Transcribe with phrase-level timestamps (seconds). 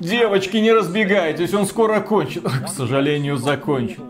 [0.00, 2.44] Девочки, не разбегайтесь, он скоро кончит.
[2.44, 4.04] К сожалению, закончил.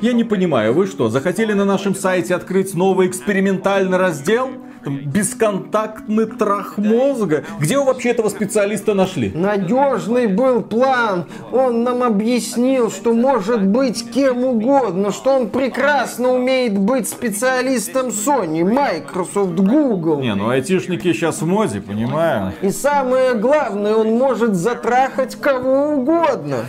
[0.00, 4.50] Я не понимаю, вы что, захотели на нашем сайте открыть новый экспериментальный раздел?
[4.84, 7.44] Бесконтактный трах мозга.
[7.60, 9.30] Где вы вообще этого специалиста нашли?
[9.34, 11.26] Надежный был план.
[11.52, 18.64] Он нам объяснил, что может быть кем угодно, что он прекрасно умеет быть специалистом Sony,
[18.64, 20.20] Microsoft, Google.
[20.20, 22.52] Не, ну айтишники сейчас в моде, понимаю.
[22.62, 26.64] И самое главное, он может затрахать кого угодно.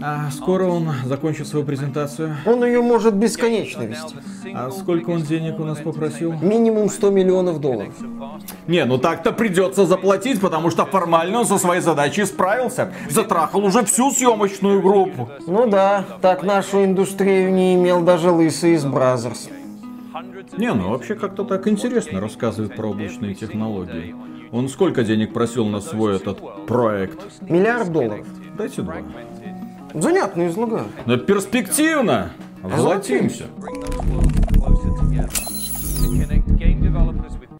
[0.00, 2.36] А скоро он закончит свою презентацию?
[2.44, 4.16] Он ее может бесконечно вести.
[4.54, 6.32] А сколько он денег у нас попросил?
[6.40, 7.94] Минимум 100 миллионов долларов.
[8.66, 12.92] Не, ну так-то придется заплатить, потому что формально он со своей задачей справился.
[13.08, 15.30] Затрахал уже всю съемочную группу.
[15.46, 19.48] Ну да, так нашу индустрию не имел даже лысый из Brazzers.
[20.56, 24.14] Не, ну вообще как-то так интересно рассказывает про облачные технологии.
[24.52, 27.18] Он сколько денег просил на свой этот проект?
[27.42, 28.26] Миллиард долларов.
[28.56, 28.96] Дайте два.
[29.96, 30.86] Занятно излагаю.
[31.06, 32.32] Но перспективно.
[32.62, 33.44] Золотимся.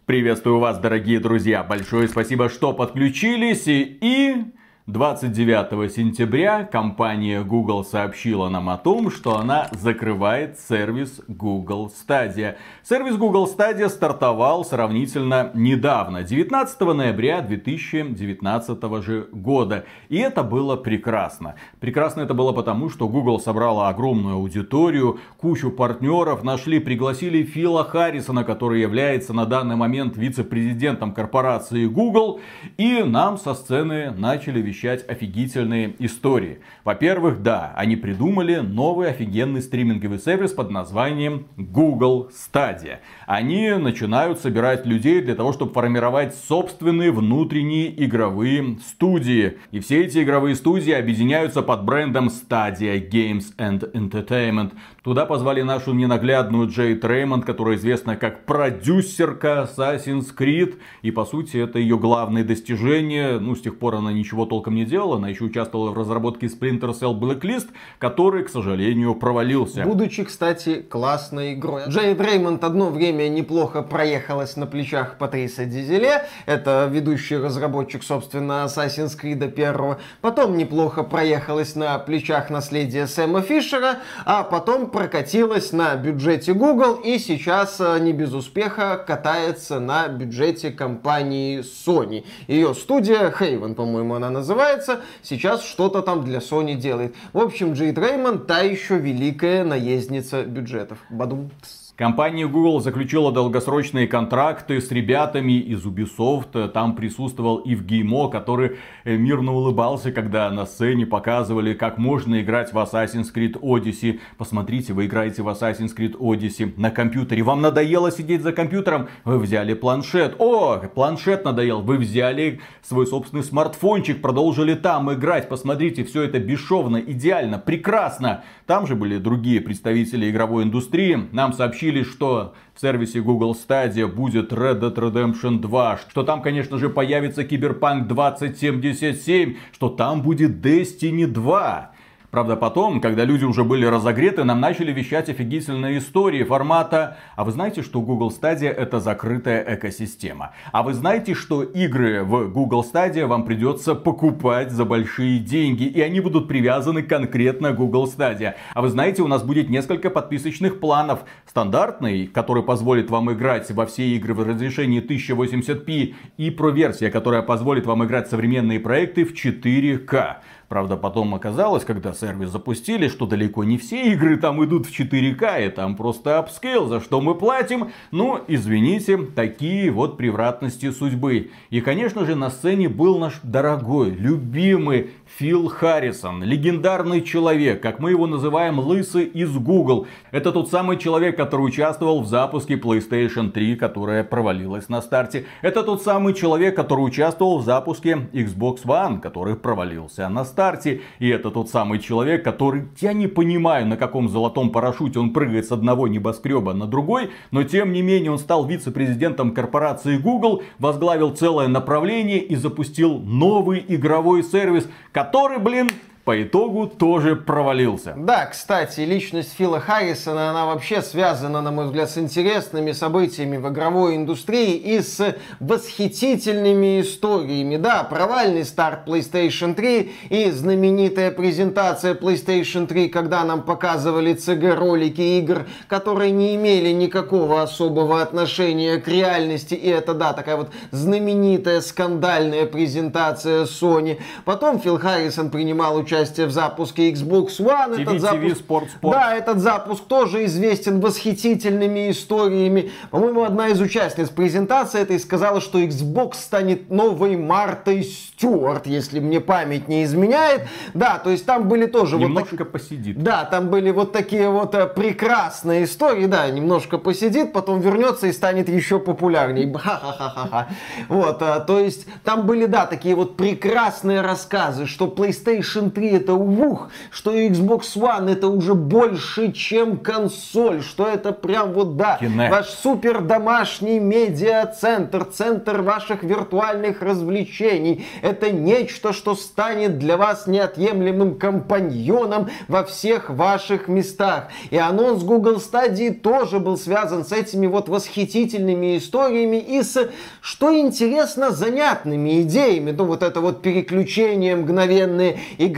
[0.05, 1.63] Приветствую вас, дорогие друзья.
[1.63, 3.63] Большое спасибо, что подключились.
[3.67, 4.45] И
[4.87, 12.55] 29 сентября компания Google сообщила нам о том, что она закрывает сервис Google Stadia.
[12.83, 19.83] Сервис Google Stadia стартовал сравнительно недавно, 19 ноября 2019 же года.
[20.07, 21.55] И это было прекрасно.
[21.81, 28.45] Прекрасно это было потому, что Google собрала огромную аудиторию, кучу партнеров, нашли, пригласили Фила Харрисона,
[28.45, 32.39] который является на данный момент вице-президентом корпорации Google.
[32.77, 36.59] И нам со сцены начали вещать вещать офигительные истории.
[36.83, 42.99] Во-первых, да, они придумали новый офигенный стриминговый сервис под названием Google Stadia.
[43.27, 49.57] Они начинают собирать людей для того, чтобы формировать собственные внутренние игровые студии.
[49.71, 54.71] И все эти игровые студии объединяются под брендом Stadia Games and Entertainment.
[55.03, 60.75] Туда позвали нашу ненаглядную Джейд Реймонд, которая известна как продюсерка Assassin's Creed.
[61.01, 63.39] И по сути это ее главное достижение.
[63.39, 65.17] Ну, с тех пор она ничего толком не делала.
[65.17, 67.67] Она еще участвовала в разработке Splinter Cell Blacklist,
[67.99, 69.83] который, к сожалению, провалился.
[69.83, 71.89] Будучи, кстати, классной игрой.
[71.89, 76.23] Джейд Реймонд одно время неплохо проехалась на плечах Патриса Дизеле.
[76.45, 79.97] Это ведущий разработчик, собственно, Assassin's Creed 1.
[80.21, 83.97] Потом неплохо проехалась на плечах наследия Сэма Фишера.
[84.25, 86.95] А потом прокатилась на бюджете Google.
[86.95, 92.25] И сейчас э, не без успеха катается на бюджете компании Sony.
[92.47, 97.15] Ее студия, Haven, по-моему, она называется, сейчас что-то там для Sony делает.
[97.33, 100.99] В общем, Джейд Реймонд та еще великая наездница бюджетов.
[101.09, 101.51] Бадум.
[101.97, 106.67] Компания Google заключила долгосрочные контракты с ребятами из Ubisoft.
[106.67, 112.71] Там присутствовал Ив Мо, который э, мирно улыбался, когда на сцене показывали, как можно играть
[112.71, 114.19] в Assassin's Creed Odyssey.
[114.37, 117.41] Посмотрите, вы играете в Assassin's Creed Odyssey на компьютере.
[117.41, 119.07] Вам надоело сидеть за компьютером?
[119.25, 120.35] Вы взяли планшет.
[120.37, 121.81] О, планшет надоел.
[121.81, 125.49] Вы взяли свой собственный смартфончик, продолжили там играть.
[125.49, 128.43] Посмотрите, все это бесшовно, идеально, прекрасно.
[128.67, 131.27] Там же были другие представители игровой индустрии.
[131.31, 136.41] Нам сообщили сообщили, что в сервисе Google Stadia будет Red Dead Redemption 2, что там,
[136.41, 141.91] конечно же, появится Cyberpunk 2077, что там будет Destiny 2.
[142.29, 147.53] Правда, потом, когда люди уже были разогреты, нам начали вещать офигительные истории формата «А вы
[147.53, 150.51] знаете, что Google Stadia это закрытая экосистема?
[150.73, 156.01] А вы знаете, что игры в Google Stadia вам придется покупать за большие деньги, и
[156.01, 158.55] они будут привязаны конкретно к Google Stadia?
[158.73, 161.21] А вы знаете, у нас будет несколько подписочных планов.
[161.45, 167.85] Стандартный, который позволит вам играть во все игры в разрешении 1080p, и про-версия, которая позволит
[167.85, 170.41] вам играть современные проекты в 4К.
[170.67, 175.65] Правда, потом оказалось, когда сервис запустили, что далеко не все игры там идут в 4К,
[175.65, 177.91] и там просто upscale, за что мы платим.
[178.11, 181.51] Ну, извините, такие вот превратности судьбы.
[181.69, 188.11] И, конечно же, на сцене был наш дорогой, любимый Фил Харрисон, легендарный человек, как мы
[188.11, 190.07] его называем, лысый из Google.
[190.31, 195.45] Это тот самый человек, который участвовал в запуске PlayStation 3, которая провалилась на старте.
[195.61, 201.01] Это тот самый человек, который участвовал в запуске Xbox One, который провалился на старте.
[201.19, 205.65] И это тот самый человек, который, я не понимаю, на каком золотом парашюте он прыгает
[205.65, 211.35] с одного небоскреба на другой, но тем не менее он стал вице-президентом корпорации Google, возглавил
[211.35, 214.87] целое направление и запустил новый игровой сервис,
[215.17, 215.89] который, блин,
[216.27, 218.13] по итогу тоже провалился.
[218.17, 223.69] Да, кстати, личность Фила Харрисона, она вообще связана, на мой взгляд, с интересными событиями в
[223.69, 227.77] игровой индустрии и с восхитительными историями.
[227.77, 235.65] Да, провальный старт PlayStation 3 и знаменитая презентация PlayStation 3, когда нам показывали CG-ролики игр,
[235.87, 239.75] которые не имели никакого особого отношения к реальности.
[239.75, 244.19] И это, да, такая вот знаменитая скандальная презентация Sony.
[244.43, 247.97] Потом Фил Харрисон принимал участие в запуске Xbox One.
[247.97, 249.11] TV, этот запуск, Sport, Sport.
[249.11, 252.91] Да, этот запуск тоже известен восхитительными историями.
[253.11, 259.39] По-моему, одна из участниц презентации этой сказала, что Xbox станет новой Мартой Стюарт, если мне
[259.39, 260.67] память не изменяет.
[260.93, 262.65] Да, то есть там были тоже Немножко вот такие...
[262.65, 263.23] посидит.
[263.23, 266.25] Да, там были вот такие вот э, прекрасные истории.
[266.25, 269.71] Да, немножко посидит, потом вернется и станет еще популярнее.
[269.73, 270.67] Ха-ха-ха-ха.
[271.09, 276.33] Вот, э, то есть там были, да, такие вот прекрасные рассказы, что PlayStation 3 это
[276.33, 282.49] ух, что Xbox One это уже больше, чем консоль, что это прям вот, да, Kinect.
[282.49, 288.05] ваш супер домашний медиа-центр, центр ваших виртуальных развлечений.
[288.21, 294.47] Это нечто, что станет для вас неотъемлемым компаньоном во всех ваших местах.
[294.69, 300.09] И анонс Google Stadia тоже был связан с этими вот восхитительными историями и с,
[300.41, 302.91] что интересно, занятными идеями.
[302.91, 305.37] Ну, вот это вот переключение мгновенное,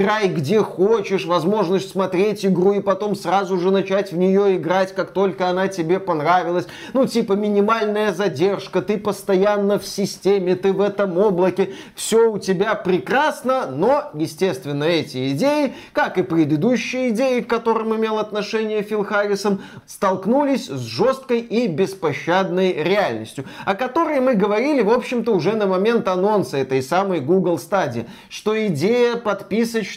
[0.09, 5.11] играй где хочешь, возможность смотреть игру и потом сразу же начать в нее играть, как
[5.11, 6.65] только она тебе понравилась.
[6.93, 12.73] Ну, типа минимальная задержка, ты постоянно в системе, ты в этом облаке, все у тебя
[12.73, 19.61] прекрасно, но, естественно, эти идеи, как и предыдущие идеи, к которым имел отношение Фил Харрисон,
[19.85, 26.07] столкнулись с жесткой и беспощадной реальностью, о которой мы говорили, в общем-то, уже на момент
[26.07, 29.17] анонса этой самой Google Stadia, что идея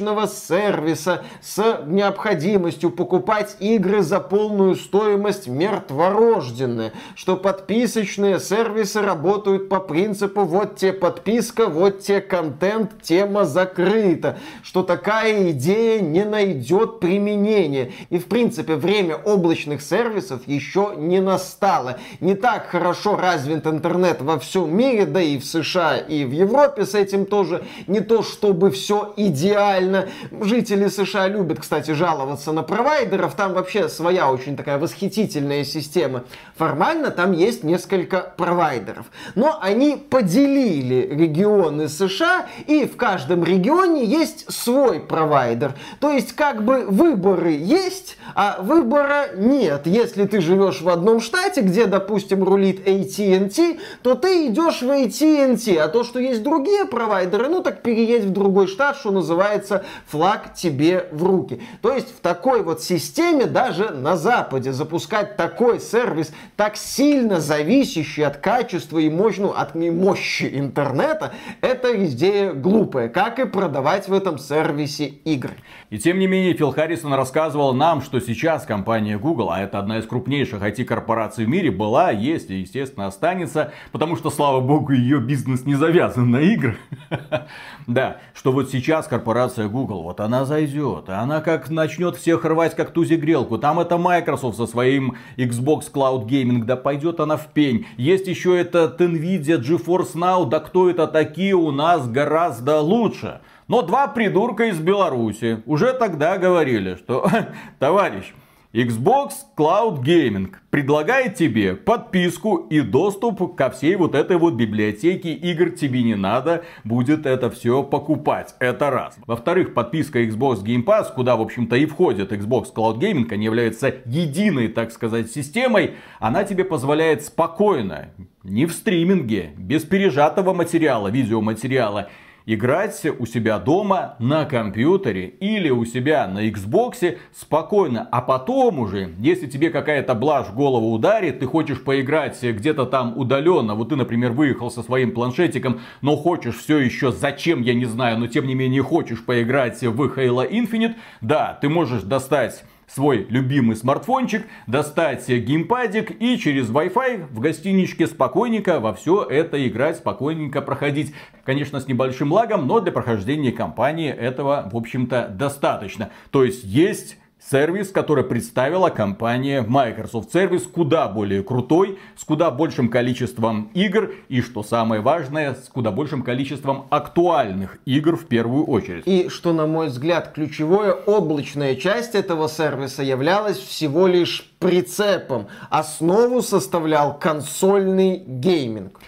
[0.03, 9.81] подписочного сервиса с необходимостью покупать игры за полную стоимость мертворожденная, что подписочные сервисы работают по
[9.81, 17.93] принципу вот тебе подписка, вот тебе контент, тема закрыта, что такая идея не найдет применения.
[18.11, 21.99] И в принципе время облачных сервисов еще не настало.
[22.21, 26.87] Не так хорошо развит интернет во всем мире, да и в США, и в Европе
[26.87, 29.92] с этим тоже не то чтобы все идеально.
[30.41, 33.35] Жители США любят, кстати, жаловаться на провайдеров.
[33.35, 36.25] Там вообще своя очень такая восхитительная система.
[36.57, 39.07] Формально там есть несколько провайдеров.
[39.35, 45.75] Но они поделили регионы США, и в каждом регионе есть свой провайдер.
[46.01, 49.87] То есть как бы выборы есть, а выбора нет.
[49.87, 55.77] Если ты живешь в одном штате, где, допустим, рулит AT&T, то ты идешь в AT&T,
[55.79, 60.55] а то, что есть другие провайдеры, ну так переедь в другой штат, что называется, флаг
[60.55, 61.61] тебе в руки.
[61.81, 68.25] То есть в такой вот системе даже на Западе запускать такой сервис, так сильно зависящий
[68.25, 74.13] от качества и мощи, ну, от мощи интернета, это идея глупая, как и продавать в
[74.13, 75.55] этом сервисе игры.
[75.91, 79.99] И тем не менее, Фил Харрисон рассказывал нам, что сейчас компания Google, а это одна
[79.99, 85.21] из крупнейших IT-корпораций в мире, была, есть и, естественно, останется, потому что, слава богу, ее
[85.21, 86.77] бизнес не завязан на игры.
[87.89, 92.93] Да, что вот сейчас корпорация Google, вот она зайдет, она как начнет всех рвать как
[92.93, 93.59] тузи грелку.
[93.59, 97.87] Там это Microsoft со своим Xbox Cloud Gaming, да пойдет она в пень.
[97.97, 103.41] Есть еще этот Nvidia GeForce Now, да кто это такие у нас гораздо лучше.
[103.67, 107.29] Но два придурка из Беларуси уже тогда говорили, что,
[107.79, 108.33] товарищ,
[108.73, 115.73] Xbox Cloud Gaming предлагает тебе подписку и доступ ко всей вот этой вот библиотеке игр.
[115.73, 118.55] Тебе не надо будет это все покупать.
[118.61, 119.19] Это раз.
[119.27, 123.95] Во-вторых, подписка Xbox Game Pass, куда, в общем-то, и входит Xbox Cloud Gaming, они являются
[124.07, 125.97] единой, так сказать, системой.
[126.19, 128.09] Она тебе позволяет спокойно,
[128.43, 132.09] не в стриминге, без пережатого материала, видеоматериала,
[132.47, 138.09] играть у себя дома на компьютере или у себя на Xbox спокойно.
[138.11, 143.17] А потом уже, если тебе какая-то блажь в голову ударит, ты хочешь поиграть где-то там
[143.17, 147.85] удаленно, вот ты, например, выехал со своим планшетиком, но хочешь все еще, зачем, я не
[147.85, 153.27] знаю, но тем не менее хочешь поиграть в Halo Infinite, да, ты можешь достать свой
[153.29, 160.61] любимый смартфончик, достать геймпадик и через Wi-Fi в гостиничке спокойненько во все это играть, спокойненько
[160.61, 161.15] проходить.
[161.45, 166.11] Конечно, с небольшим лагом, но для прохождения кампании этого, в общем-то, достаточно.
[166.31, 167.17] То есть есть
[167.51, 170.33] сервис, который представила компания Microsoft.
[170.33, 175.91] Сервис куда более крутой, с куда большим количеством игр и, что самое важное, с куда
[175.91, 179.03] большим количеством актуальных игр в первую очередь.
[179.07, 185.49] И, что, на мой взгляд, ключевое, облачная часть этого сервиса являлась всего лишь прицепом.
[185.71, 188.99] Основу составлял консольный гейминг.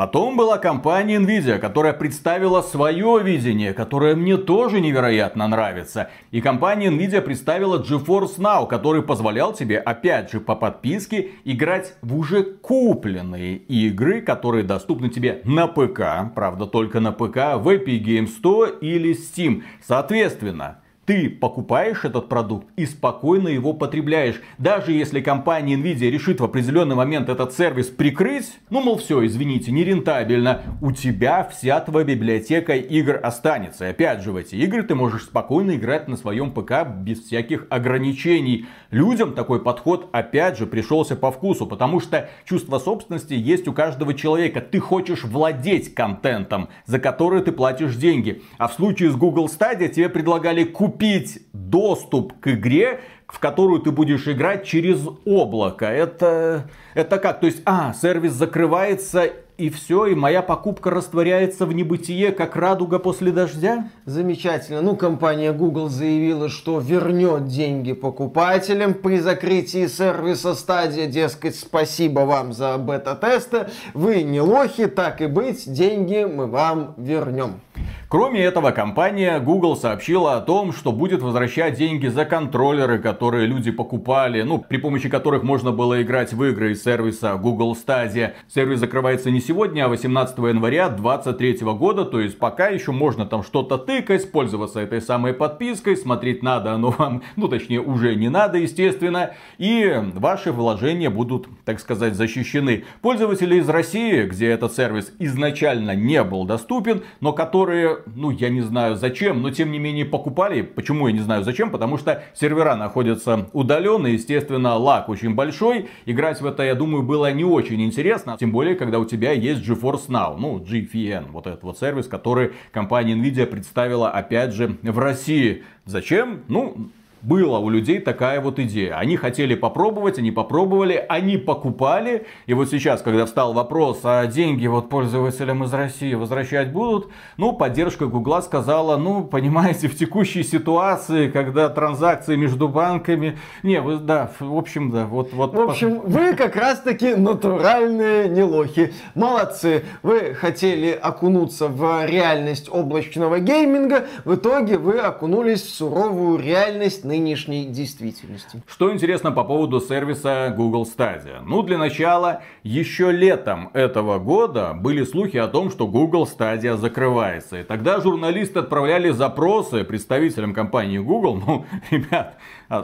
[0.00, 6.08] Потом была компания Nvidia, которая представила свое видение, которое мне тоже невероятно нравится.
[6.30, 12.16] И компания Nvidia представила GeForce Now, который позволял тебе, опять же, по подписке играть в
[12.16, 18.30] уже купленные игры, которые доступны тебе на ПК, правда только на ПК, в Epic Games
[18.42, 19.64] Store или Steam.
[19.86, 20.78] Соответственно,
[21.10, 24.40] ты покупаешь этот продукт и спокойно его потребляешь.
[24.58, 29.72] Даже если компания Nvidia решит в определенный момент этот сервис прикрыть, ну, мол, все, извините,
[29.72, 33.86] нерентабельно, у тебя вся твоя библиотека игр останется.
[33.86, 37.66] И опять же, в эти игры ты можешь спокойно играть на своем ПК без всяких
[37.70, 38.66] ограничений.
[38.92, 44.14] Людям такой подход, опять же, пришелся по вкусу, потому что чувство собственности есть у каждого
[44.14, 44.60] человека.
[44.60, 48.42] Ты хочешь владеть контентом, за который ты платишь деньги.
[48.58, 53.80] А в случае с Google Stadia тебе предлагали купить купить доступ к игре, в которую
[53.80, 55.86] ты будешь играть через облако.
[55.86, 57.40] Это, это как?
[57.40, 62.98] То есть, а, сервис закрывается и все, и моя покупка растворяется в небытие, как радуга
[62.98, 63.88] после дождя?
[64.04, 64.82] Замечательно.
[64.82, 71.06] Ну, компания Google заявила, что вернет деньги покупателям при закрытии сервиса стадия.
[71.06, 73.68] Дескать, спасибо вам за бета-тесты.
[73.94, 77.60] Вы не лохи, так и быть, деньги мы вам вернем.
[78.10, 83.70] Кроме этого, компания Google сообщила о том, что будет возвращать деньги за контроллеры, которые люди
[83.70, 88.32] покупали, ну, при помощи которых можно было играть в игры из сервиса Google Stadia.
[88.52, 93.44] Сервис закрывается не сегодня, а 18 января 2023 года, то есть пока еще можно там
[93.44, 98.58] что-то тыкать, пользоваться этой самой подпиской, смотреть надо оно вам, ну, точнее, уже не надо,
[98.58, 102.82] естественно, и ваши вложения будут, так сказать, защищены.
[103.02, 108.60] Пользователи из России, где этот сервис изначально не был доступен, но которые ну, я не
[108.60, 110.62] знаю зачем, но тем не менее покупали.
[110.62, 111.70] Почему я не знаю зачем?
[111.70, 115.88] Потому что сервера находятся удаленно, естественно, лак очень большой.
[116.06, 118.36] Играть в это, я думаю, было не очень интересно.
[118.38, 122.52] Тем более, когда у тебя есть GeForce Now, ну, GFN, вот этот вот сервис, который
[122.72, 125.64] компания Nvidia представила, опять же, в России.
[125.84, 126.42] Зачем?
[126.48, 126.90] Ну,
[127.22, 128.96] была у людей такая вот идея.
[128.96, 132.26] Они хотели попробовать, они попробовали, они покупали.
[132.46, 137.52] И вот сейчас, когда встал вопрос, а деньги вот пользователям из России возвращать будут, ну,
[137.52, 143.38] поддержка Гугла сказала, ну, понимаете, в текущей ситуации, когда транзакции между банками...
[143.62, 145.32] Не, вы, да, в общем, да, вот...
[145.32, 148.92] вот в общем, вы как раз-таки натуральные нелохи.
[149.14, 149.84] Молодцы.
[150.02, 157.66] Вы хотели окунуться в реальность облачного гейминга, в итоге вы окунулись в суровую реальность нынешней
[157.66, 158.62] действительности.
[158.68, 161.42] Что интересно по поводу сервиса Google Stadia?
[161.44, 167.58] Ну, для начала, еще летом этого года были слухи о том, что Google Stadia закрывается.
[167.58, 171.42] И тогда журналисты отправляли запросы представителям компании Google.
[171.44, 172.36] Ну, ребят,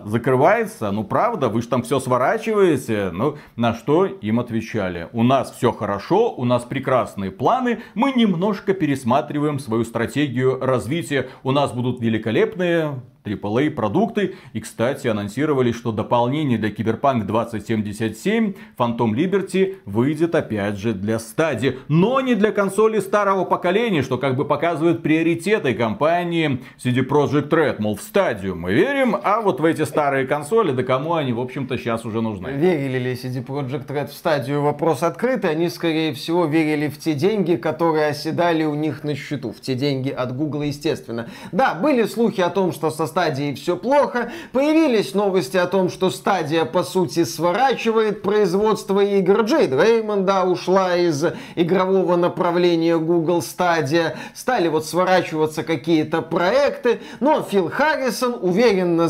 [0.05, 3.11] закрывается, ну правда, вы же там все сворачиваете.
[3.13, 5.09] Ну, на что им отвечали.
[5.13, 11.29] У нас все хорошо, у нас прекрасные планы, мы немножко пересматриваем свою стратегию развития.
[11.43, 14.37] У нас будут великолепные AAA продукты.
[14.53, 21.79] И, кстати, анонсировали, что дополнение для Cyberpunk 2077 Phantom Liberty выйдет опять же для стадии.
[21.89, 27.77] Но не для консолей старого поколения, что как бы показывает приоритеты компании CD Projekt Red.
[27.79, 31.41] Мол, в стадию мы верим, а вот в эти старые консоли, да кому они, в
[31.41, 32.49] общем-то, сейчас уже нужны.
[32.49, 34.63] Верили ли CD Projekt Red в стадию?
[34.63, 35.51] Вопрос открытый.
[35.51, 39.53] Они, скорее всего, верили в те деньги, которые оседали у них на счету.
[39.53, 41.29] В те деньги от Google, естественно.
[41.53, 44.33] Да, были слухи о том, что со стадии все плохо.
[44.53, 49.43] Появились новости о том, что стадия по сути сворачивает производство игр.
[49.43, 54.17] Джейд Реймонд, да, ушла из игрового направления Google Stadia.
[54.35, 57.01] Стали вот сворачиваться какие-то проекты.
[57.21, 59.09] Но Фил Харрисон уверенно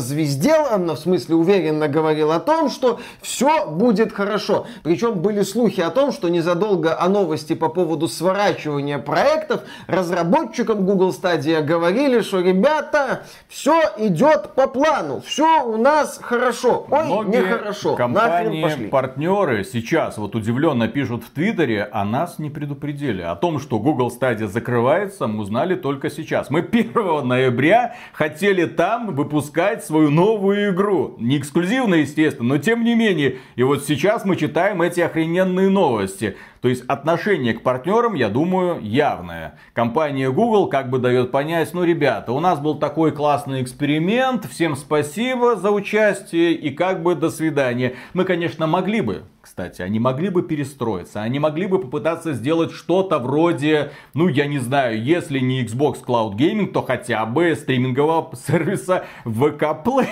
[0.57, 4.67] звездел, в смысле уверенно говорил о том, что все будет хорошо.
[4.83, 11.11] Причем были слухи о том, что незадолго о новости по поводу сворачивания проектов разработчикам Google
[11.11, 15.21] Stadia говорили, что ребята, все идет по плану.
[15.25, 16.85] Все у нас хорошо.
[16.89, 17.95] Ой, Многие нехорошо.
[17.95, 23.21] Компании, партнеры сейчас вот удивленно пишут в Твиттере, а нас не предупредили.
[23.21, 26.49] О том, что Google Stadia закрывается, мы узнали только сейчас.
[26.49, 31.15] Мы 1 ноября хотели там выпускать свою новую игру.
[31.19, 33.37] Не эксклюзивно, естественно, но тем не менее.
[33.55, 36.37] И вот сейчас мы читаем эти охрененные новости.
[36.61, 39.57] То есть отношение к партнерам, я думаю, явное.
[39.73, 44.75] Компания Google как бы дает понять, ну, ребята, у нас был такой классный эксперимент, всем
[44.75, 47.95] спасибо за участие и как бы до свидания.
[48.13, 49.81] Мы, конечно, могли бы кстати.
[49.81, 55.01] Они могли бы перестроиться, они могли бы попытаться сделать что-то вроде, ну я не знаю,
[55.01, 60.09] если не Xbox Cloud Gaming, то хотя бы стримингового сервиса VK Play.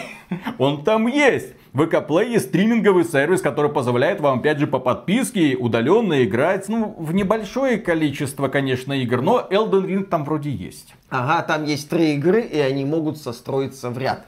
[0.58, 1.54] Он там есть.
[1.76, 6.96] VK Play есть стриминговый сервис, который позволяет вам, опять же, по подписке удаленно играть, ну,
[6.98, 10.94] в небольшое количество, конечно, игр, но Elden Ring там вроде есть.
[11.10, 14.26] Ага, там есть три игры, и они могут состроиться в ряд.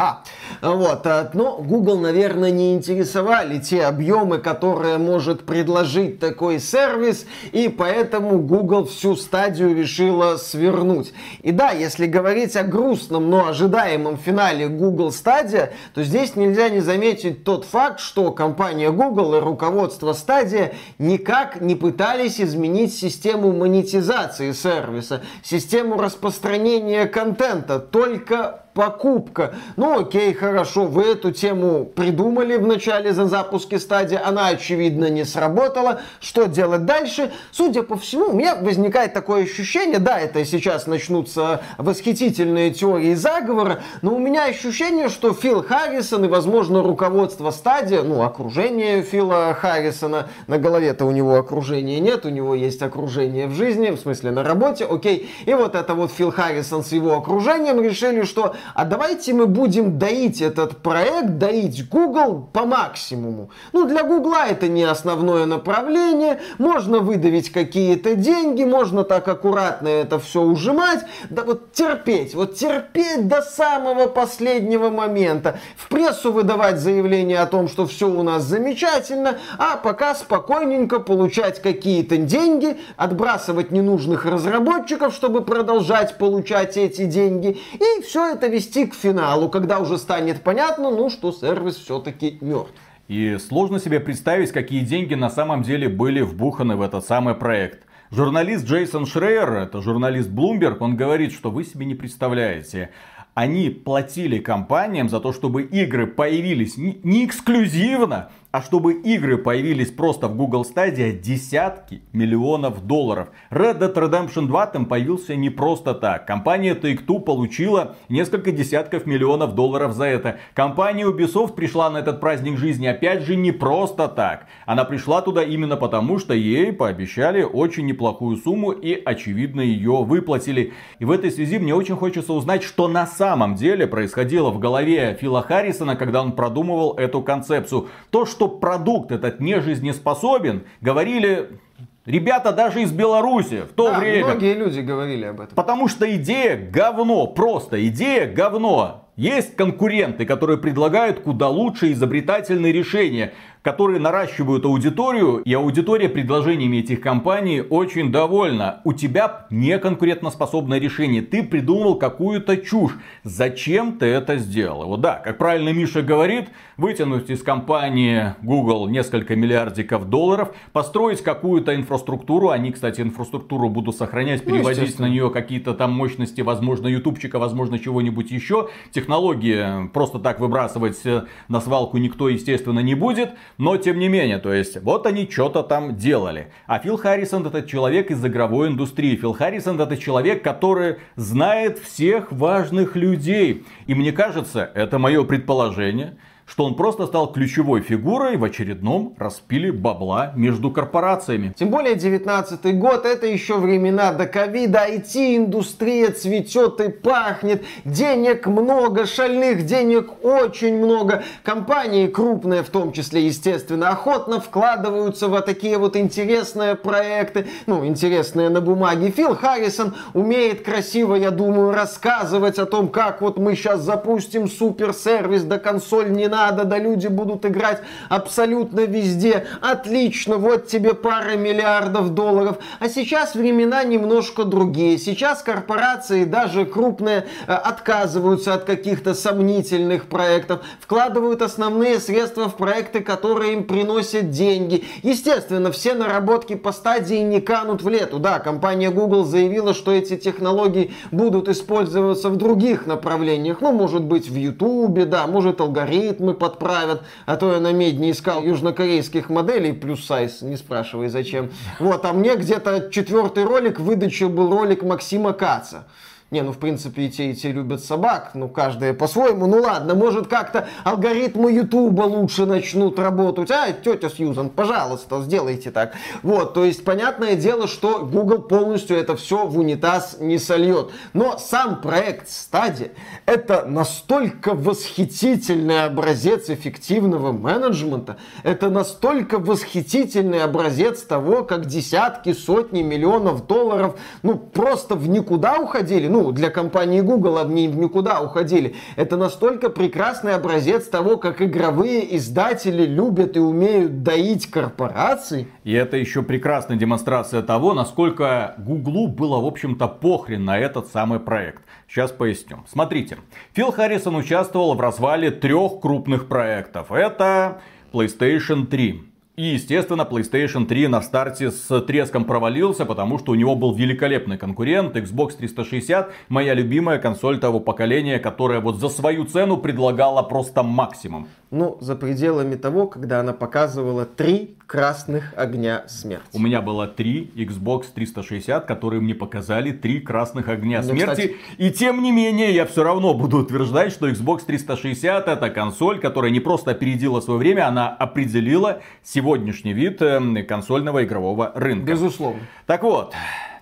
[0.00, 0.22] А,
[0.62, 7.68] вот, э, но Google, наверное, не интересовали те объемы, которые может предложить такой сервис, и
[7.68, 11.12] поэтому Google всю стадию решила свернуть.
[11.42, 16.78] И да, если говорить о грустном, но ожидаемом финале Google стадия, то здесь нельзя не
[16.78, 24.52] заметить тот факт, что компания Google и руководство стадия никак не пытались изменить систему монетизации
[24.52, 29.54] сервиса, систему распространения контента, только покупка.
[29.74, 35.24] Ну окей, хорошо, вы эту тему придумали в начале за запуске стадии, она очевидно не
[35.24, 36.02] сработала.
[36.20, 37.32] Что делать дальше?
[37.50, 43.80] Судя по всему, у меня возникает такое ощущение, да, это сейчас начнутся восхитительные теории заговора,
[44.00, 50.28] но у меня ощущение, что Фил Харрисон и, возможно, руководство стадии, ну, окружение Фила Харрисона,
[50.46, 54.44] на голове-то у него окружения нет, у него есть окружение в жизни, в смысле на
[54.44, 59.32] работе, окей, и вот это вот Фил Харрисон с его окружением решили, что а давайте
[59.34, 63.50] мы будем доить этот проект, доить Google по максимуму.
[63.72, 70.18] Ну, для Google это не основное направление, можно выдавить какие-то деньги, можно так аккуратно это
[70.18, 75.58] все ужимать, да вот терпеть, вот терпеть до самого последнего момента.
[75.76, 81.60] В прессу выдавать заявление о том, что все у нас замечательно, а пока спокойненько получать
[81.62, 88.94] какие-то деньги, отбрасывать ненужных разработчиков, чтобы продолжать получать эти деньги, и все это вести к
[88.94, 92.72] финалу, когда уже станет понятно, ну, что сервис все-таки мертв.
[93.06, 97.86] И сложно себе представить, какие деньги на самом деле были вбуханы в этот самый проект.
[98.10, 102.90] Журналист Джейсон Шрейер, это журналист Bloomberg, он говорит, что вы себе не представляете.
[103.34, 110.26] Они платили компаниям за то, чтобы игры появились не эксклюзивно, а чтобы игры появились просто
[110.26, 113.28] в Google Stadia, десятки миллионов долларов.
[113.52, 116.26] Red Dead Redemption 2 там появился не просто так.
[116.26, 120.38] Компания Take-Two получила несколько десятков миллионов долларов за это.
[120.54, 124.46] Компания Ubisoft пришла на этот праздник жизни опять же не просто так.
[124.66, 130.72] Она пришла туда именно потому, что ей пообещали очень неплохую сумму и очевидно ее выплатили.
[130.98, 135.16] И в этой связи мне очень хочется узнать, что на самом деле происходило в голове
[135.20, 137.86] Фила Харрисона, когда он продумывал эту концепцию.
[138.10, 141.60] То, что что продукт этот не жизнеспособен, говорили
[142.06, 144.28] Ребята даже из Беларуси в то да, время.
[144.28, 145.54] Многие люди говорили об этом.
[145.54, 149.07] Потому что идея говно, просто идея говно.
[149.18, 157.00] Есть конкуренты, которые предлагают куда лучше изобретательные решения которые наращивают аудиторию, и аудитория предложениями этих
[157.00, 158.80] компаний очень довольна.
[158.84, 162.92] У тебя не конкурентоспособное решение, ты придумал какую-то чушь.
[163.24, 164.86] Зачем ты это сделал?
[164.86, 171.74] Вот да, как правильно Миша говорит, вытянуть из компании Google несколько миллиардиков долларов, построить какую-то
[171.74, 176.86] инфраструктуру, они, кстати, инфраструктуру будут сохранять, ну, переводить ну, на нее какие-то там мощности, возможно,
[176.86, 178.70] ютубчика, возможно, чего-нибудь еще.
[179.08, 181.02] Технологии просто так выбрасывать
[181.48, 183.30] на свалку никто, естественно, не будет.
[183.56, 186.52] Но тем не менее, то есть вот они что-то там делали.
[186.66, 189.16] А Фил Харрисон это человек из игровой индустрии.
[189.16, 193.64] Фил Харрисон это человек, который знает всех важных людей.
[193.86, 196.18] И мне кажется, это мое предположение,
[196.48, 201.52] что он просто стал ключевой фигурой в очередном распиле бабла между корпорациями.
[201.56, 209.06] Тем более 19 год, это еще времена до ковида, IT-индустрия цветет и пахнет, денег много,
[209.06, 215.96] шальных денег очень много, компании крупные в том числе, естественно, охотно вкладываются в такие вот
[215.96, 219.10] интересные проекты, ну, интересные на бумаге.
[219.10, 225.42] Фил Харрисон умеет красиво, я думаю, рассказывать о том, как вот мы сейчас запустим супер-сервис,
[225.42, 229.46] до консоль не надо надо, да люди будут играть абсолютно везде.
[229.60, 232.58] Отлично, вот тебе пара миллиардов долларов.
[232.78, 234.98] А сейчас времена немножко другие.
[234.98, 243.00] Сейчас корпорации, даже крупные, э, отказываются от каких-то сомнительных проектов, вкладывают основные средства в проекты,
[243.00, 244.84] которые им приносят деньги.
[245.02, 248.18] Естественно, все наработки по стадии не канут в лету.
[248.18, 253.60] Да, компания Google заявила, что эти технологии будут использоваться в других направлениях.
[253.60, 258.10] Ну, может быть, в YouTube, да, может, алгоритмы алгоритмы подправят, а то я на медне
[258.10, 261.50] искал южнокорейских моделей плюс сайз, не спрашивай зачем.
[261.80, 265.84] Вот, а мне где-то четвертый ролик выдачи был ролик Максима Каца.
[266.30, 269.46] Не, ну в принципе и те, и те любят собак, ну каждая по-своему.
[269.46, 273.50] Ну ладно, может как-то алгоритмы Ютуба лучше начнут работать.
[273.50, 275.94] А, тетя Сьюзан, пожалуйста, сделайте так.
[276.22, 280.90] Вот, то есть понятное дело, что Google полностью это все в унитаз не сольет.
[281.14, 282.90] Но сам проект Stadia
[283.24, 293.46] это настолько восхитительный образец эффективного менеджмента, это настолько восхитительный образец того, как десятки, сотни миллионов
[293.46, 296.06] долларов, ну просто в никуда уходили.
[296.08, 298.74] Ну, ну, для компании Google они в никуда уходили.
[298.96, 305.46] Это настолько прекрасный образец того, как игровые издатели любят и умеют доить корпорации.
[305.62, 311.20] И это еще прекрасная демонстрация того, насколько Гуглу было, в общем-то, похрен на этот самый
[311.20, 311.62] проект.
[311.86, 312.64] Сейчас поясню.
[312.68, 313.18] Смотрите,
[313.52, 316.90] Фил Харрисон участвовал в развале трех крупных проектов.
[316.90, 317.60] Это
[317.92, 319.07] PlayStation 3.
[319.38, 324.36] И, естественно, PlayStation 3 на старте с треском провалился, потому что у него был великолепный
[324.36, 330.64] конкурент Xbox 360, моя любимая консоль того поколения, которая вот за свою цену предлагала просто
[330.64, 336.28] максимум ну, за пределами того, когда она показывала три красных огня смерти.
[336.34, 341.10] У меня было три Xbox 360, которые мне показали три красных огня ну, смерти.
[341.10, 341.36] Кстати...
[341.56, 346.30] И тем не менее, я все равно буду утверждать, что Xbox 360 это консоль, которая
[346.30, 351.92] не просто опередила свое время, она определила сегодняшний вид эм, консольного игрового рынка.
[351.92, 352.42] Безусловно.
[352.66, 353.14] Так вот,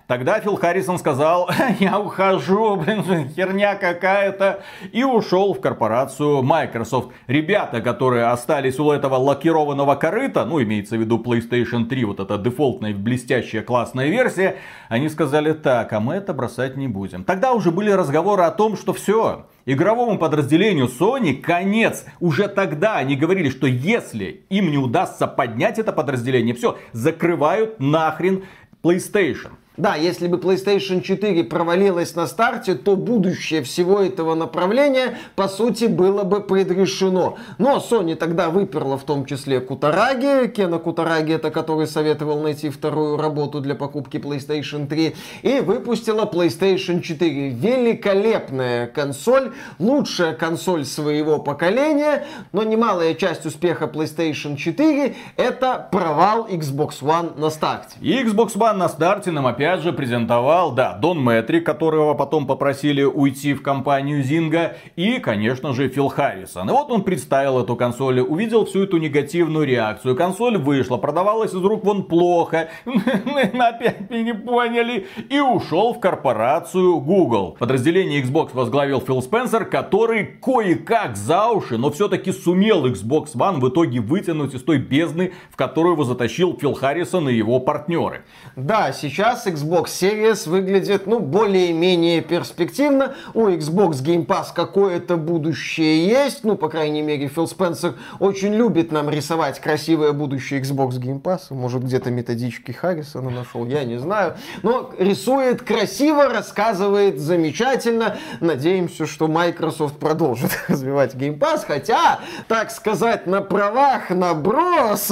[0.07, 1.49] Тогда Фил Харрисон сказал,
[1.81, 4.61] я ухожу, блин, херня какая-то.
[4.93, 7.11] И ушел в корпорацию Microsoft.
[7.27, 12.37] Ребята, которые остались у этого лакированного корыта, ну, имеется в виду PlayStation 3, вот эта
[12.37, 14.55] дефолтная, блестящая, классная версия,
[14.87, 17.25] они сказали, так, а мы это бросать не будем.
[17.25, 22.05] Тогда уже были разговоры о том, что все, игровому подразделению Sony конец.
[22.21, 28.45] Уже тогда они говорили, что если им не удастся поднять это подразделение, все, закрывают нахрен
[28.81, 29.51] PlayStation.
[29.77, 35.85] Да, если бы PlayStation 4 провалилась на старте, то будущее всего этого направления, по сути,
[35.85, 37.37] было бы предрешено.
[37.59, 43.17] Но Sony тогда выперла в том числе Кутараги, Кена Кутараги, это который советовал найти вторую
[43.17, 47.49] работу для покупки PlayStation 3, и выпустила PlayStation 4.
[47.49, 57.03] Великолепная консоль, лучшая консоль своего поколения, но немалая часть успеха PlayStation 4 это провал Xbox
[57.03, 57.95] One на старте.
[58.01, 63.03] Xbox One на старте нам опять опять же презентовал, да, Дон Мэтри, которого потом попросили
[63.03, 66.69] уйти в компанию Зинга, и, конечно же, Фил Харрисон.
[66.69, 70.15] И вот он представил эту консоль, увидел всю эту негативную реакцию.
[70.15, 77.57] Консоль вышла, продавалась из рук вон плохо, опять не поняли, и ушел в корпорацию Google.
[77.59, 83.67] Подразделение Xbox возглавил Фил Спенсер, который кое-как за уши, но все-таки сумел Xbox One в
[83.67, 88.21] итоге вытянуть из той бездны, в которую его затащил Фил Харрисон и его партнеры.
[88.55, 93.15] Да, сейчас Xbox Series выглядит, ну, более-менее перспективно.
[93.33, 96.43] У Xbox Game Pass какое-то будущее есть.
[96.43, 101.45] Ну, по крайней мере, Фил Спенсер очень любит нам рисовать красивое будущее Xbox Game Pass.
[101.49, 104.35] Может, где-то методички Харрисона нашел, я не знаю.
[104.61, 108.17] Но рисует красиво, рассказывает замечательно.
[108.39, 111.61] Надеемся, что Microsoft продолжит развивать Game Pass.
[111.65, 115.11] Хотя, так сказать, на правах наброс.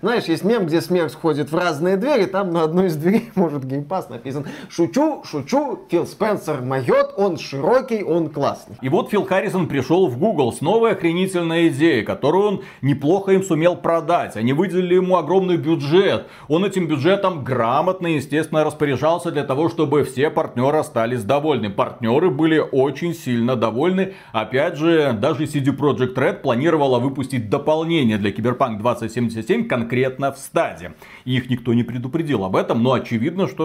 [0.00, 3.65] Знаешь, есть мем, где смерть ходит в разные двери, там на одной из дверей может
[3.66, 4.46] Game Pass написан.
[4.68, 8.76] Шучу, шучу, Фил Спенсер моет, он широкий, он классный.
[8.80, 13.42] И вот Фил Харрисон пришел в Google с новой охренительной идеей, которую он неплохо им
[13.42, 14.36] сумел продать.
[14.36, 16.26] Они выделили ему огромный бюджет.
[16.48, 21.70] Он этим бюджетом грамотно, естественно, распоряжался для того, чтобы все партнеры остались довольны.
[21.70, 24.14] Партнеры были очень сильно довольны.
[24.32, 30.92] Опять же, даже CD Projekt Red планировала выпустить дополнение для Cyberpunk 2077 конкретно в стадии.
[31.24, 33.55] Их никто не предупредил об этом, но очевидно, что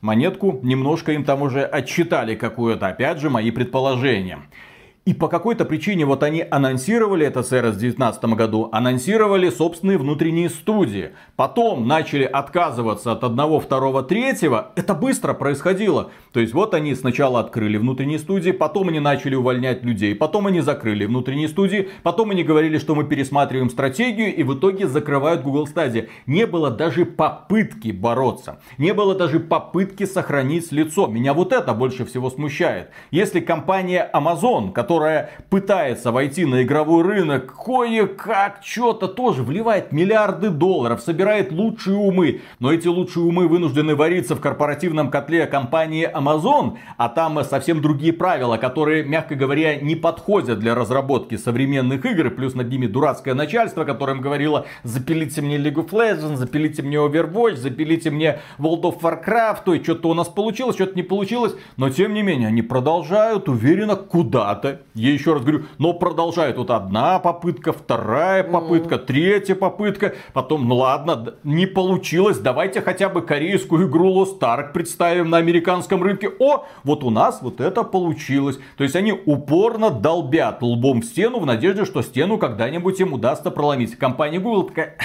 [0.00, 2.88] монетку немножко им там уже отчитали какую-то.
[2.88, 4.40] Опять же, мои предположения.
[5.04, 10.48] И по какой-то причине вот они анонсировали это CRS в 2019 году, анонсировали собственные внутренние
[10.48, 11.10] студии.
[11.34, 14.70] Потом начали отказываться от одного, второго, третьего.
[14.76, 16.12] Это быстро происходило.
[16.32, 20.60] То есть вот они сначала открыли внутренние студии, потом они начали увольнять людей, потом они
[20.60, 25.66] закрыли внутренние студии, потом они говорили, что мы пересматриваем стратегию и в итоге закрывают Google
[25.66, 26.08] Stadia.
[26.26, 28.60] Не было даже попытки бороться.
[28.78, 31.08] Не было даже попытки сохранить лицо.
[31.08, 32.90] Меня вот это больше всего смущает.
[33.10, 40.50] Если компания Amazon, которая которая пытается войти на игровой рынок, кое-как что-то тоже вливает миллиарды
[40.50, 42.42] долларов, собирает лучшие умы.
[42.58, 48.12] Но эти лучшие умы вынуждены вариться в корпоративном котле компании Amazon, а там совсем другие
[48.12, 53.84] правила, которые, мягко говоря, не подходят для разработки современных игр, плюс над ними дурацкое начальство,
[53.84, 59.00] которое им говорило, запилите мне League of Legends, запилите мне Overwatch, запилите мне World of
[59.00, 62.60] Warcraft, то и что-то у нас получилось, что-то не получилось, но тем не менее они
[62.60, 64.81] продолжают уверенно куда-то.
[64.94, 66.58] Я еще раз говорю, но продолжают.
[66.58, 69.06] Вот одна попытка, вторая попытка, mm.
[69.06, 75.30] третья попытка, потом, ну ладно, не получилось, давайте хотя бы корейскую игру Lost Ark представим
[75.30, 76.30] на американском рынке.
[76.38, 78.58] О, вот у нас вот это получилось.
[78.76, 83.50] То есть они упорно долбят лбом в стену в надежде, что стену когда-нибудь им удастся
[83.50, 83.96] проломить.
[83.96, 84.96] Компания Google такая,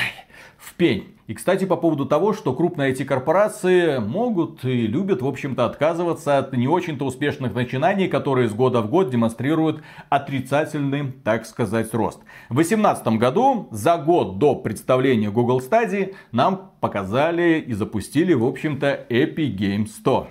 [0.77, 1.13] пень.
[1.27, 6.37] И, кстати, по поводу того, что крупные эти корпорации могут и любят, в общем-то, отказываться
[6.37, 12.21] от не очень-то успешных начинаний, которые с года в год демонстрируют отрицательный, так сказать, рост.
[12.47, 19.05] В 2018 году, за год до представления Google Stadia, нам показали и запустили, в общем-то,
[19.09, 20.27] Epic Games 100.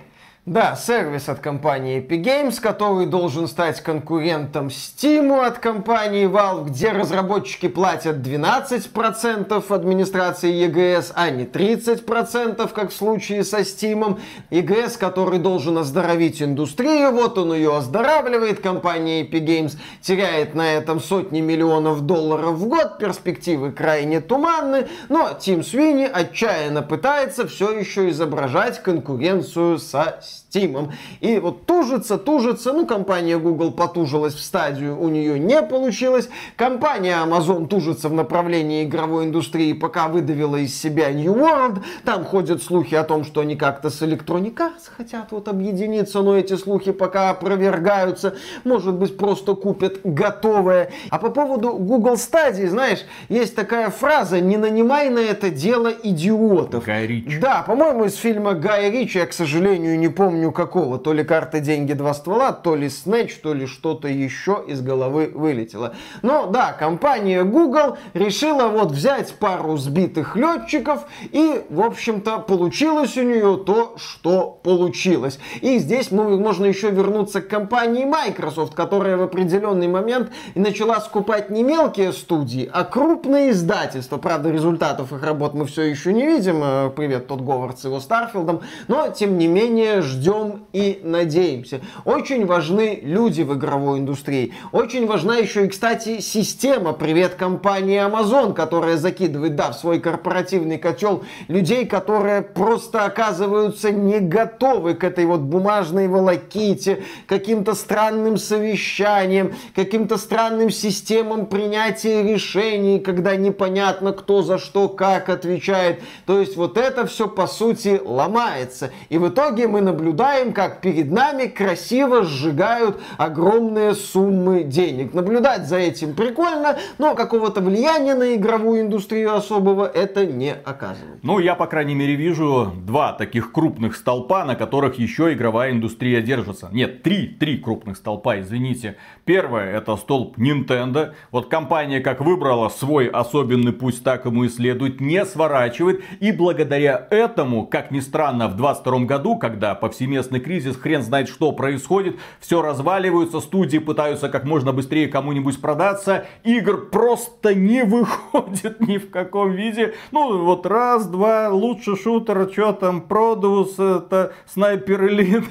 [0.47, 6.93] Да, сервис от компании Epic Games, который должен стать конкурентом Steam от компании Valve, где
[6.93, 14.21] разработчики платят 12% администрации EGS, а не 30%, как в случае со Steam.
[14.49, 18.61] EGS, который должен оздоровить индустрию, вот он ее оздоравливает.
[18.61, 25.31] Компания Epic Games теряет на этом сотни миллионов долларов в год, перспективы крайне туманны, но
[25.37, 30.36] Тим Свини отчаянно пытается все еще изображать конкуренцию со Steam.
[30.37, 30.91] podcast Steam.
[31.19, 36.29] И вот тужится, тужится, ну, компания Google потужилась в стадию, у нее не получилось.
[36.55, 41.83] Компания Amazon тужится в направлении игровой индустрии, пока выдавила из себя New World.
[42.05, 46.37] Там ходят слухи о том, что они как-то с Electronic Arts хотят вот объединиться, но
[46.37, 48.35] эти слухи пока опровергаются.
[48.63, 50.91] Может быть, просто купят готовое.
[51.09, 56.85] А по поводу Google Stadia, знаешь, есть такая фраза «Не нанимай на это дело идиотов».
[56.85, 57.39] Гай Ричи.
[57.39, 61.23] Да, по-моему, из фильма Гая Ричи, я, к сожалению, не помню помню какого, то ли
[61.23, 65.93] карты, деньги, два ствола, то ли Snatch, то ли что-то еще из головы вылетело.
[66.21, 73.23] Но да, компания Google решила вот взять пару сбитых летчиков и, в общем-то, получилось у
[73.23, 75.39] нее то, что получилось.
[75.61, 81.49] И здесь мы, можно еще вернуться к компании Microsoft, которая в определенный момент начала скупать
[81.49, 84.17] не мелкие студии, а крупные издательства.
[84.17, 86.61] Правда, результатов их работ мы все еще не видим.
[86.63, 88.61] Э, привет, тот Говард с его Старфилдом.
[88.87, 91.81] Но, тем не менее, ждем ждем и надеемся.
[92.03, 94.53] Очень важны люди в игровой индустрии.
[94.73, 96.91] Очень важна еще и, кстати, система.
[96.91, 104.19] Привет компании Amazon, которая закидывает, да, в свой корпоративный котел людей, которые просто оказываются не
[104.19, 113.37] готовы к этой вот бумажной волоките, каким-то странным совещаниям, каким-то странным системам принятия решений, когда
[113.37, 116.01] непонятно, кто за что, как отвечает.
[116.25, 118.91] То есть вот это все, по сути, ломается.
[119.09, 125.13] И в итоге мы наблюдаем наблюдаем, как перед нами красиво сжигают огромные суммы денег.
[125.13, 131.19] Наблюдать за этим прикольно, но какого-то влияния на игровую индустрию особого это не оказывает.
[131.23, 136.21] Ну, я, по крайней мере, вижу два таких крупных столпа, на которых еще игровая индустрия
[136.21, 136.69] держится.
[136.71, 138.95] Нет, три, три крупных столпа, извините.
[139.25, 141.13] Первое, это столб Nintendo.
[141.31, 146.01] Вот компания как выбрала свой особенный путь, так ему и следует, не сворачивает.
[146.19, 151.03] И благодаря этому, как ни странно, в 22 году, когда по всей повсеместный кризис, хрен
[151.03, 157.83] знает что происходит, все разваливаются, студии пытаются как можно быстрее кому-нибудь продаться, игр просто не
[157.83, 159.93] выходит ни в каком виде.
[160.11, 165.43] Ну вот раз, два, лучший шутер, что там, Продус, это Снайпер Элит.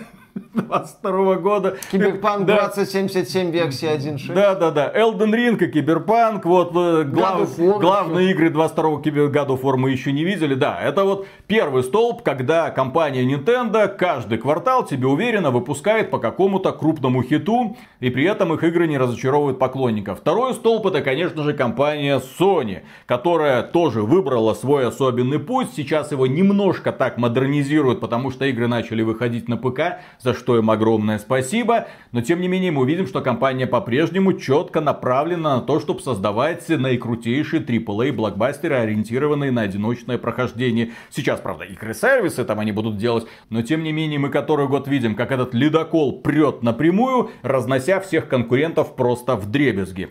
[0.57, 1.77] 22 года.
[1.91, 4.35] Киберпанк 2077 версия 1.6.
[4.35, 4.93] Да, да, да.
[4.95, 6.45] Elden Ring и Киберпанк.
[6.45, 10.55] Вот э, глав, главные игры 22 Кибер God of War мы еще не видели.
[10.55, 16.73] Да, это вот первый столб, когда компания Nintendo каждый квартал тебе уверенно выпускает по какому-то
[16.73, 20.21] крупному хиту, и при этом их игры не разочаровывают поклонников.
[20.21, 25.69] Второй столб это, конечно же, компания Sony, которая тоже выбрала свой особенный путь.
[25.77, 30.71] Сейчас его немножко так модернизируют, потому что игры начали выходить на ПК за что им
[30.71, 31.89] огромное спасибо.
[32.13, 36.69] Но тем не менее мы увидим, что компания по-прежнему четко направлена на то, чтобы создавать
[36.69, 40.93] наикрутейшие AAA блокбастеры, ориентированные на одиночное прохождение.
[41.11, 45.17] Сейчас, правда, игры-сервисы там они будут делать, но тем не менее мы который год видим,
[45.17, 50.11] как этот ледокол прет напрямую, разнося всех конкурентов просто в дребезги.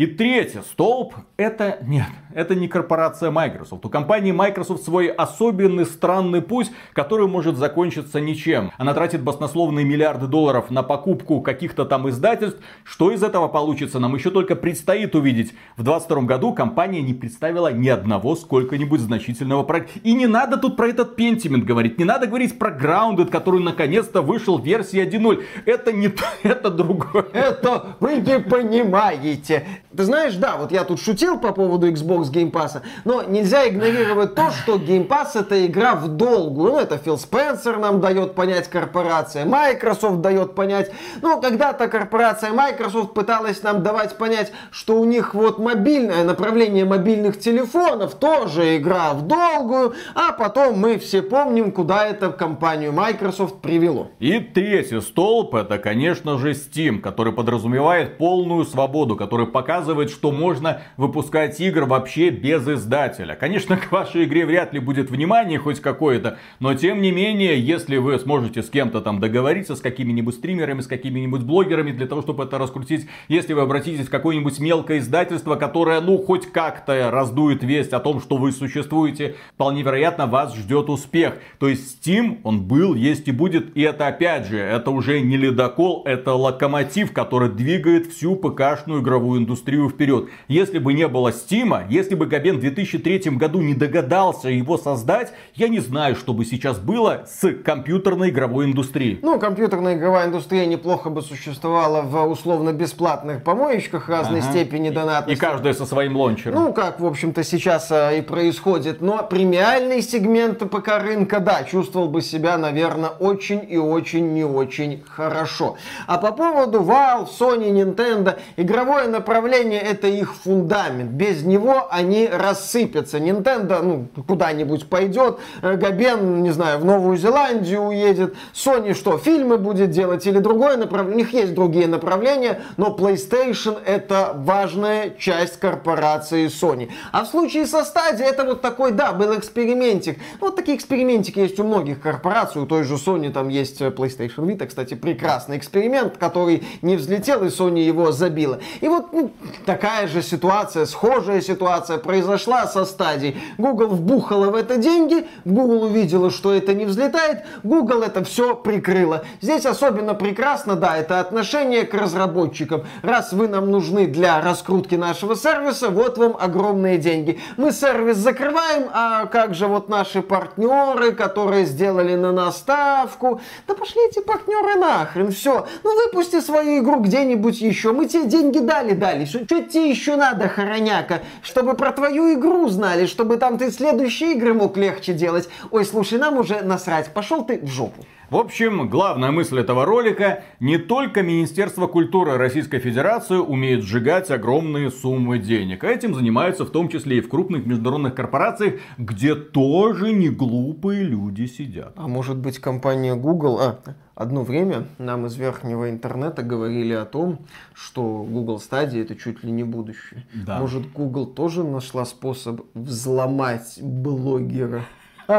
[0.00, 3.84] И третий столб, это нет, это не корпорация Microsoft.
[3.84, 8.72] У компании Microsoft свой особенный странный путь, который может закончиться ничем.
[8.78, 12.58] Она тратит баснословные миллиарды долларов на покупку каких-то там издательств.
[12.82, 15.52] Что из этого получится, нам еще только предстоит увидеть.
[15.76, 19.98] В 2022 году компания не представила ни одного сколько-нибудь значительного проекта.
[20.02, 24.22] И не надо тут про этот Pentiment говорить, не надо говорить про Grounded, который наконец-то
[24.22, 25.44] вышел в версии 1.0.
[25.66, 27.26] Это не то, это другое.
[27.34, 29.66] Это вы не понимаете.
[29.96, 34.36] Ты знаешь, да, вот я тут шутил по поводу Xbox Game Pass, но нельзя игнорировать
[34.36, 36.72] то, что Game Pass это игра в долгую.
[36.72, 40.92] Ну, это Фил Спенсер нам дает понять, корпорация Microsoft дает понять.
[41.22, 47.40] Ну, когда-то корпорация Microsoft пыталась нам давать понять, что у них вот мобильное направление мобильных
[47.40, 54.12] телефонов тоже игра в долгую, а потом мы все помним, куда это компанию Microsoft привело.
[54.20, 60.30] И третий столб это, конечно же, Steam, который подразумевает полную свободу, который показывает показывает, что
[60.30, 63.34] можно выпускать игры вообще без издателя.
[63.34, 67.96] Конечно, к вашей игре вряд ли будет внимание хоть какое-то, но тем не менее, если
[67.96, 72.44] вы сможете с кем-то там договориться, с какими-нибудь стримерами, с какими-нибудь блогерами, для того, чтобы
[72.44, 77.94] это раскрутить, если вы обратитесь в какое-нибудь мелкое издательство, которое, ну, хоть как-то раздует весть
[77.94, 81.38] о том, что вы существуете, вполне вероятно, вас ждет успех.
[81.58, 85.38] То есть Steam, он был, есть и будет, и это опять же, это уже не
[85.38, 90.28] ледокол, это локомотив, который двигает всю ПК-шную игровую индустрию индустрию вперед.
[90.48, 95.32] Если бы не было Стима, если бы Габен в 2003 году не догадался его создать,
[95.54, 99.20] я не знаю, что бы сейчас было с компьютерной игровой индустрией.
[99.22, 104.50] Ну, компьютерная игровая индустрия неплохо бы существовала в условно-бесплатных помоечках разной ага.
[104.50, 105.38] степени донатности.
[105.38, 106.64] И каждая со своим лончером.
[106.64, 109.00] Ну, как, в общем-то, сейчас а, и происходит.
[109.00, 115.02] Но премиальный сегмент ПК рынка, да, чувствовал бы себя, наверное, очень и очень не очень
[115.08, 115.76] хорошо.
[116.06, 121.10] А по поводу Valve, Sony, Nintendo, игровое направление приложение это их фундамент.
[121.10, 123.18] Без него они рассыпятся.
[123.18, 129.58] Nintendo ну, куда-нибудь пойдет, э, Габен, не знаю, в Новую Зеландию уедет, Sony что, фильмы
[129.58, 131.14] будет делать или другое направление?
[131.14, 136.90] У них есть другие направления, но PlayStation это важная часть корпорации Sony.
[137.12, 140.18] А в случае со Stadia это вот такой, да, был экспериментик.
[140.40, 143.88] Ну, вот такие экспериментики есть у многих корпораций, у той же Sony там есть э,
[143.88, 148.60] PlayStation Vita, кстати, прекрасный эксперимент, который не взлетел и Sony его забила.
[148.80, 149.30] И вот ну,
[149.64, 153.36] такая же ситуация, схожая ситуация произошла со стадией.
[153.58, 159.24] Google вбухала в это деньги, Google увидела, что это не взлетает, Google это все прикрыла.
[159.40, 162.84] Здесь особенно прекрасно, да, это отношение к разработчикам.
[163.02, 167.38] Раз вы нам нужны для раскрутки нашего сервиса, вот вам огромные деньги.
[167.56, 173.40] Мы сервис закрываем, а как же вот наши партнеры, которые сделали на нас ставку?
[173.66, 175.66] Да пошли эти партнеры нахрен, все.
[175.84, 177.92] Ну выпусти свою игру где-нибудь еще.
[177.92, 179.24] Мы тебе деньги дали, дали.
[179.44, 181.20] Что тебе еще надо, хороняка?
[181.42, 185.48] Чтобы про твою игру знали, чтобы там ты следующие игры мог легче делать.
[185.70, 187.12] Ой, слушай, нам уже насрать.
[187.12, 188.04] Пошел ты в жопу.
[188.30, 194.92] В общем, главная мысль этого ролика, не только Министерство культуры Российской Федерации умеет сжигать огромные
[194.92, 195.82] суммы денег.
[195.82, 201.46] Этим занимаются в том числе и в крупных международных корпорациях, где тоже не глупые люди
[201.46, 201.94] сидят.
[201.96, 203.58] А может быть компания Google...
[203.60, 203.80] А,
[204.14, 207.38] Одно время нам из верхнего интернета говорили о том,
[207.72, 210.26] что Google Stadia это чуть ли не будущее.
[210.34, 210.58] Да.
[210.58, 214.84] Может, Google тоже нашла способ взломать блогера?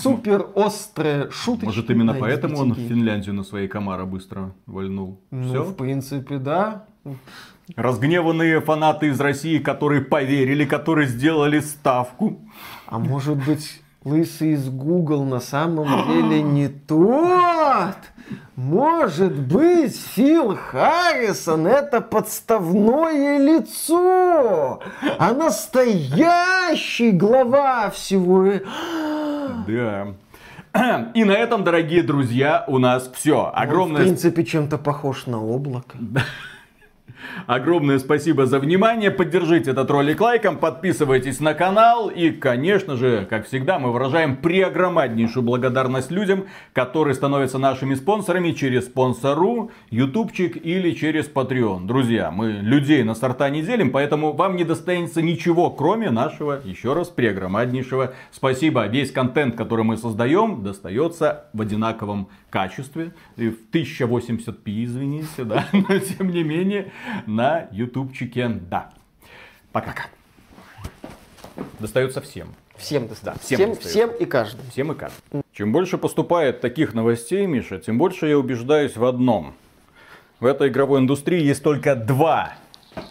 [0.00, 1.66] Супер острые шуточки.
[1.66, 5.20] Может, именно поэтому он в Финляндию на своей комара быстро вольнул?
[5.30, 5.62] Ну, Все?
[5.62, 6.84] в принципе, да.
[7.76, 12.38] Разгневанные фанаты из России, которые поверили, которые сделали ставку.
[12.86, 17.96] А может быть, Лысый из Google на самом деле не тот.
[18.56, 24.80] Может быть, Фил Харрисон это подставное лицо,
[25.18, 28.60] а настоящий глава всего.
[29.68, 30.14] Да.
[31.14, 33.50] И на этом, дорогие друзья, у нас все.
[33.54, 34.02] Огромное...
[34.02, 35.96] Он, в принципе, чем-то похож на облако.
[37.46, 39.10] Огромное спасибо за внимание.
[39.10, 42.08] Поддержите этот ролик лайком, подписывайтесь на канал.
[42.08, 48.86] И, конечно же, как всегда, мы выражаем преогромаднейшую благодарность людям, которые становятся нашими спонсорами через
[48.86, 51.86] спонсору, ютубчик или через Patreon.
[51.86, 56.92] Друзья, мы людей на сорта не делим, поэтому вам не достанется ничего, кроме нашего, еще
[56.92, 58.86] раз, преогромаднейшего спасибо.
[58.86, 66.30] Весь контент, который мы создаем, достается в одинаковом качестве, в 1080p, извините, да, но тем
[66.30, 66.92] не менее,
[67.26, 68.90] на ютубчике, да.
[69.72, 69.92] Пока.
[69.92, 70.04] Пока.
[71.78, 72.54] Достается всем.
[72.76, 73.42] Всем достается.
[73.42, 74.70] Да, всем, всем, всем и каждому.
[74.70, 75.42] Всем и каждому.
[75.52, 79.54] Чем больше поступает таких новостей, Миша, тем больше я убеждаюсь в одном.
[80.38, 82.54] В этой игровой индустрии есть только два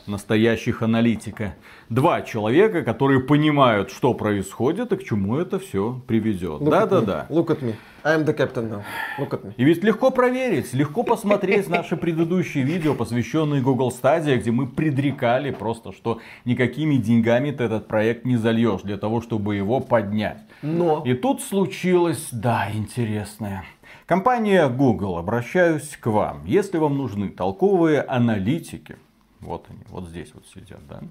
[0.06, 1.56] настоящих аналитика.
[1.90, 6.64] Два человека, которые понимают, что происходит и к чему это все приведет.
[6.64, 7.28] Да-да-да.
[7.30, 7.76] Look at me.
[8.04, 8.84] I am the captain now.
[9.20, 9.54] Look at me.
[9.58, 15.52] И ведь легко проверить, легко посмотреть наши предыдущие видео, посвященные Google Stadia, где мы предрекали
[15.52, 20.40] просто, что никакими деньгами ты этот проект не зальешь для того, чтобы его поднять.
[20.62, 21.04] Но.
[21.06, 23.64] И тут случилось, да, интересное.
[24.06, 26.46] Компания Google, обращаюсь к вам.
[26.46, 28.96] Если вам нужны толковые аналитики,
[29.40, 31.02] вот они, вот здесь вот сидят, да.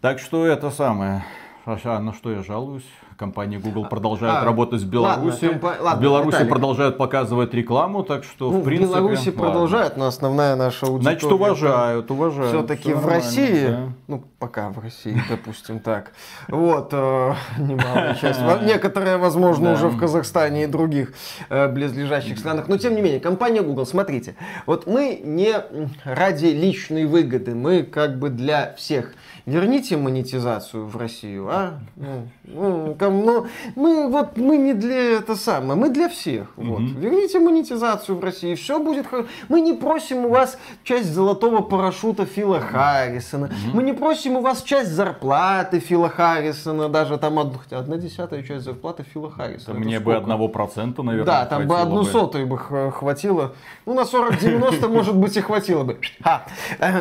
[0.00, 1.24] Так что это самое.
[1.64, 2.88] А на что я жалуюсь?
[3.20, 5.44] Компания Google продолжает а, работать в Беларуси.
[5.44, 5.76] Ладно, компа...
[5.78, 6.48] ладно, в Беларуси Виталик.
[6.48, 8.94] продолжают показывать рекламу, так что ну, в принципе.
[8.94, 9.42] В Беларуси ладно.
[9.42, 11.18] продолжают, но основная наша аудитория.
[11.18, 12.50] Значит, уважают, уважают.
[12.50, 13.92] Все-таки в России, да.
[14.08, 16.12] ну пока в России, допустим так.
[16.48, 18.40] Вот э, немалая часть.
[18.62, 21.12] Некоторые, возможно, уже в Казахстане и других
[21.50, 22.68] э, близлежащих странах.
[22.68, 25.56] Но тем не менее, компания Google, смотрите, вот мы не
[26.04, 29.12] ради личной выгоды, мы как бы для всех
[29.50, 31.74] верните монетизацию в Россию, а?
[31.96, 33.46] Ну, ну, ну,
[33.76, 36.48] мы вот мы не для это самое, мы для всех.
[36.56, 36.80] Вот.
[36.80, 39.28] Верните монетизацию в России, все будет хорошо.
[39.48, 44.62] Мы не просим у вас часть золотого парашюта Фила Харрисона, мы не просим у вас
[44.62, 49.78] часть зарплаты Фила Харрисона, даже там одну, одна десятая часть зарплаты Фила Харрисона.
[49.78, 52.04] Мне бы одного процента, наверное, Да, там бы одну бы.
[52.04, 53.54] сотую бы хватило.
[53.86, 55.98] Ну, на 40-90, может быть, и хватило бы.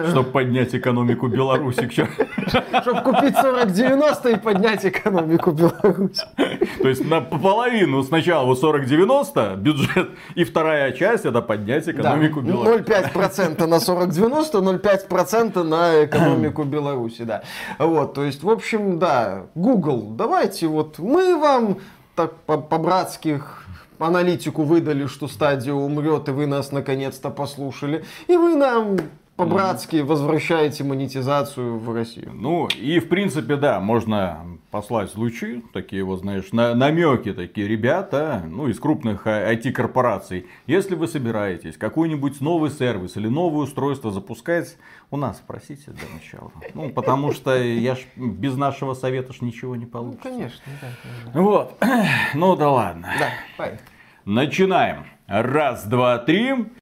[0.10, 1.92] Чтобы поднять экономику Беларуси к
[2.82, 6.26] чтобы купить 40-90 и поднять экономику Беларуси.
[6.82, 12.52] То есть на половину сначала вот 40-90 бюджет, и вторая часть это поднять экономику да.
[12.52, 12.84] Беларуси.
[12.84, 17.44] 0,5% на 40-90, 0,5% на экономику Беларуси, да.
[17.78, 21.78] Вот, то есть, в общем, да, Google, давайте вот мы вам
[22.16, 23.42] так по-братски
[24.00, 28.06] аналитику выдали, что стадия умрет, и вы нас наконец-то послушали.
[28.28, 28.98] И вы нам
[29.40, 32.32] по-братски возвращаете монетизацию в Россию.
[32.34, 38.44] Ну, и в принципе, да, можно послать лучи, такие вот, знаешь, на, намеки такие, ребята,
[38.46, 40.48] ну, из крупных IT-корпораций.
[40.68, 44.78] Если вы собираетесь какой-нибудь новый сервис или новое устройство запускать,
[45.10, 46.52] у нас спросите для начала.
[46.74, 50.28] Ну, потому что я ж без нашего совета ж ничего не получится.
[50.28, 50.88] Ну, конечно, да.
[51.34, 51.42] да.
[51.42, 51.78] Вот.
[52.34, 53.08] Ну, да ладно.
[53.18, 53.80] Да, поехали.
[54.26, 55.06] Начинаем.
[55.28, 56.54] Раз, два, три.